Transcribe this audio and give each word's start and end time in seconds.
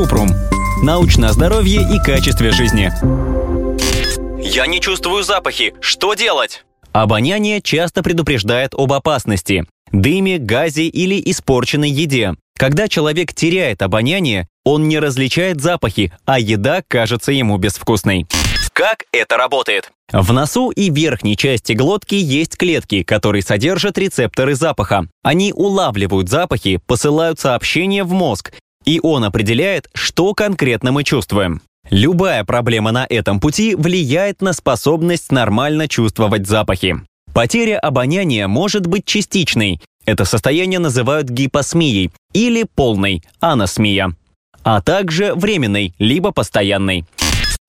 Купрум. 0.00 0.30
Научное 0.82 1.28
здоровье 1.28 1.82
и 1.82 1.98
качестве 1.98 2.52
жизни. 2.52 2.90
Я 4.40 4.66
не 4.66 4.80
чувствую 4.80 5.24
запахи. 5.24 5.74
Что 5.82 6.14
делать? 6.14 6.64
Обоняние 6.92 7.60
часто 7.60 8.02
предупреждает 8.02 8.72
об 8.72 8.94
опасности– 8.94 9.66
дыме, 9.92 10.38
газе 10.38 10.84
или 10.84 11.20
испорченной 11.30 11.90
еде. 11.90 12.32
Когда 12.58 12.88
человек 12.88 13.34
теряет 13.34 13.82
обоняние, 13.82 14.48
он 14.64 14.88
не 14.88 14.98
различает 14.98 15.60
запахи, 15.60 16.14
а 16.24 16.40
еда 16.40 16.82
кажется 16.88 17.30
ему 17.30 17.58
безвкусной. 17.58 18.26
Как 18.72 19.04
это 19.12 19.36
работает? 19.36 19.92
В 20.10 20.32
носу 20.32 20.70
и 20.70 20.88
верхней 20.88 21.36
части 21.36 21.74
глотки 21.74 22.14
есть 22.14 22.56
клетки, 22.56 23.02
которые 23.02 23.42
содержат 23.42 23.98
рецепторы 23.98 24.54
запаха. 24.54 25.08
Они 25.22 25.52
улавливают 25.52 26.30
запахи, 26.30 26.80
посылают 26.86 27.38
сообщения 27.38 28.02
в 28.02 28.12
мозг, 28.12 28.50
и 28.90 28.98
он 29.00 29.22
определяет, 29.22 29.88
что 29.94 30.34
конкретно 30.34 30.90
мы 30.90 31.04
чувствуем. 31.04 31.62
Любая 31.90 32.44
проблема 32.44 32.90
на 32.90 33.06
этом 33.08 33.38
пути 33.38 33.76
влияет 33.76 34.42
на 34.42 34.52
способность 34.52 35.30
нормально 35.30 35.86
чувствовать 35.86 36.46
запахи. 36.46 36.96
Потеря 37.32 37.78
обоняния 37.78 38.48
может 38.48 38.88
быть 38.88 39.04
частичной. 39.04 39.80
Это 40.06 40.24
состояние 40.24 40.80
называют 40.80 41.28
гипосмией 41.28 42.10
или 42.32 42.64
полной 42.64 43.22
аносмия, 43.40 44.16
а 44.64 44.82
также 44.82 45.34
временной, 45.34 45.94
либо 46.00 46.32
постоянной. 46.32 47.04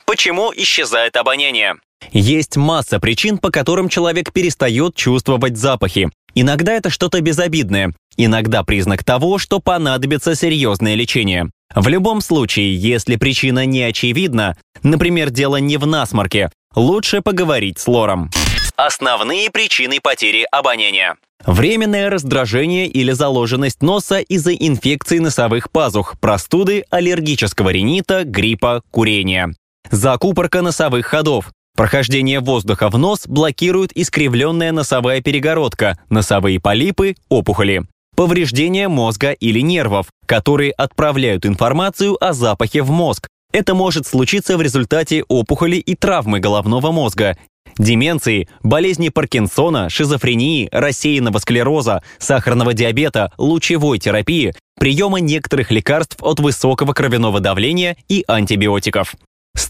Почему 0.05 0.51
исчезает 0.55 1.15
обоняние? 1.15 1.75
Есть 2.11 2.57
масса 2.57 2.99
причин, 2.99 3.37
по 3.37 3.51
которым 3.51 3.89
человек 3.89 4.33
перестает 4.33 4.95
чувствовать 4.95 5.55
запахи. 5.55 6.09
Иногда 6.33 6.73
это 6.73 6.89
что-то 6.89 7.21
безобидное, 7.21 7.93
иногда 8.17 8.63
признак 8.63 9.03
того, 9.03 9.37
что 9.37 9.59
понадобится 9.59 10.35
серьезное 10.35 10.95
лечение. 10.95 11.49
В 11.73 11.87
любом 11.87 12.21
случае, 12.21 12.75
если 12.75 13.15
причина 13.15 13.65
не 13.65 13.83
очевидна, 13.83 14.57
например, 14.83 15.29
дело 15.29 15.57
не 15.57 15.77
в 15.77 15.85
насморке, 15.85 16.49
лучше 16.75 17.21
поговорить 17.21 17.79
с 17.79 17.87
лором. 17.87 18.29
Основные 18.75 19.49
причины 19.51 19.99
потери 20.01 20.45
обоняния. 20.51 21.15
Временное 21.45 22.09
раздражение 22.09 22.87
или 22.87 23.11
заложенность 23.11 23.81
носа 23.81 24.19
из-за 24.19 24.53
инфекции 24.53 25.19
носовых 25.19 25.71
пазух, 25.71 26.19
простуды, 26.19 26.83
аллергического 26.89 27.69
ринита, 27.69 28.23
гриппа, 28.23 28.81
курения. 28.91 29.53
Закупорка 29.89 30.61
носовых 30.61 31.07
ходов. 31.07 31.51
Прохождение 31.81 32.41
воздуха 32.41 32.89
в 32.91 32.99
нос 32.99 33.25
блокирует 33.25 33.91
искривленная 33.97 34.71
носовая 34.71 35.19
перегородка, 35.19 35.97
носовые 36.11 36.59
полипы, 36.59 37.15
опухоли 37.27 37.87
повреждение 38.15 38.87
мозга 38.87 39.31
или 39.31 39.61
нервов, 39.61 40.05
которые 40.27 40.73
отправляют 40.73 41.43
информацию 41.47 42.23
о 42.23 42.33
запахе 42.33 42.83
в 42.83 42.91
мозг. 42.91 43.27
Это 43.51 43.73
может 43.73 44.05
случиться 44.05 44.59
в 44.59 44.61
результате 44.61 45.23
опухоли 45.27 45.77
и 45.77 45.95
травмы 45.95 46.39
головного 46.39 46.91
мозга, 46.91 47.35
деменции, 47.79 48.47
болезни 48.61 49.09
Паркинсона, 49.09 49.89
шизофрении, 49.89 50.69
рассеянного 50.71 51.39
склероза, 51.39 52.03
сахарного 52.19 52.75
диабета, 52.75 53.33
лучевой 53.39 53.97
терапии, 53.97 54.53
приема 54.79 55.19
некоторых 55.19 55.71
лекарств 55.71 56.17
от 56.21 56.39
высокого 56.41 56.93
кровяного 56.93 57.39
давления 57.39 57.97
и 58.07 58.23
антибиотиков. 58.27 59.15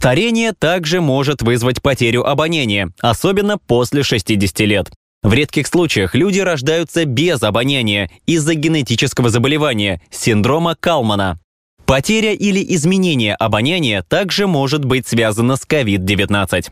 Старение 0.02 0.54
также 0.54 1.02
может 1.02 1.42
вызвать 1.42 1.82
потерю 1.82 2.26
обоняния, 2.26 2.92
особенно 3.02 3.58
после 3.58 4.04
60 4.04 4.60
лет. 4.62 4.92
В 5.24 5.34
редких 5.34 5.68
случаях 5.68 6.16
люди 6.16 6.40
рождаются 6.40 7.06
без 7.06 7.44
обоняния 7.44 8.10
из-за 8.26 8.56
генетического 8.56 9.30
заболевания– 9.30 10.02
синдрома 10.10 10.76
Калмана. 10.80 11.40
Потеря 11.86 12.34
или 12.34 12.66
изменение 12.74 13.36
обоняния 13.36 14.02
также 14.02 14.48
может 14.48 14.86
быть 14.86 15.08
связано 15.08 15.58
с 15.58 15.68
COVID-19. 15.68 16.72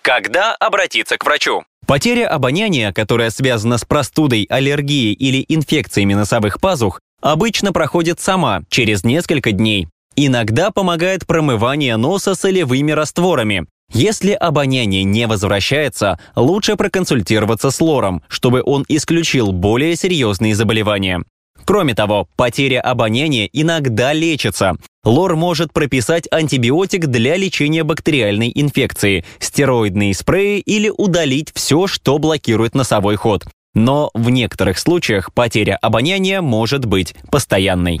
Когда 0.00 0.54
обратиться 0.54 1.18
к 1.18 1.24
врачу? 1.26 1.64
Потеря 1.86 2.28
обоняния, 2.28 2.92
которая 2.92 3.30
связана 3.30 3.76
с 3.76 3.84
простудой, 3.84 4.46
аллергией 4.48 5.12
или 5.12 5.44
инфекциями 5.48 6.14
носовых 6.14 6.60
пазух, 6.60 7.00
обычно 7.20 7.72
проходит 7.72 8.20
сама 8.20 8.62
через 8.70 9.04
несколько 9.04 9.52
дней. 9.52 9.88
Иногда 10.16 10.70
помогает 10.70 11.26
промывание 11.26 11.96
носа 11.96 12.34
солевыми 12.34 12.92
растворами, 12.92 13.66
если 13.92 14.32
обоняние 14.32 15.02
не 15.02 15.26
возвращается, 15.26 16.18
лучше 16.36 16.76
проконсультироваться 16.76 17.70
с 17.70 17.80
лором, 17.80 18.22
чтобы 18.28 18.62
он 18.64 18.84
исключил 18.88 19.50
более 19.50 19.96
серьезные 19.96 20.54
заболевания. 20.54 21.24
Кроме 21.64 21.94
того, 21.94 22.28
потеря 22.36 22.80
обоняния 22.80 23.48
иногда 23.52 24.12
лечится. 24.12 24.76
Лор 25.04 25.36
может 25.36 25.72
прописать 25.72 26.26
антибиотик 26.30 27.06
для 27.06 27.36
лечения 27.36 27.84
бактериальной 27.84 28.50
инфекции, 28.54 29.24
стероидные 29.38 30.14
спреи 30.14 30.60
или 30.60 30.88
удалить 30.88 31.50
все, 31.54 31.86
что 31.86 32.18
блокирует 32.18 32.74
носовой 32.74 33.16
ход. 33.16 33.44
Но 33.74 34.10
в 34.14 34.30
некоторых 34.30 34.78
случаях 34.78 35.32
потеря 35.32 35.76
обоняния 35.80 36.40
может 36.40 36.84
быть 36.84 37.14
постоянной. 37.30 38.00